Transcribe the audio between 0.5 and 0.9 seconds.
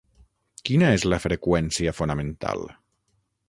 Quina